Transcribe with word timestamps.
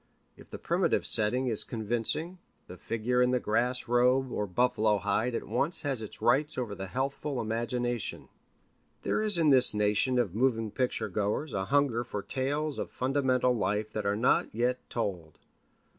If 0.35 0.49
the 0.49 0.57
primitive 0.57 1.05
setting 1.05 1.45
is 1.47 1.63
convincing, 1.63 2.39
the 2.65 2.75
figure 2.75 3.21
in 3.21 3.29
the 3.29 3.39
grass 3.39 3.87
robe 3.87 4.31
or 4.31 4.47
buffalo 4.47 4.97
hide 4.97 5.35
at 5.35 5.43
once 5.43 5.81
has 5.83 6.01
its 6.01 6.23
rights 6.23 6.57
over 6.57 6.73
the 6.73 6.87
healthful 6.87 7.39
imagination. 7.39 8.27
There 9.03 9.21
is 9.21 9.37
in 9.37 9.51
this 9.51 9.75
nation 9.75 10.17
of 10.17 10.33
moving 10.33 10.71
picture 10.71 11.07
goers 11.07 11.53
a 11.53 11.65
hunger 11.65 12.03
for 12.03 12.23
tales 12.23 12.79
of 12.79 12.89
fundamental 12.89 13.53
life 13.55 13.93
that 13.93 14.07
are 14.07 14.17
not 14.17 14.55
yet 14.55 14.79
told. 14.89 15.37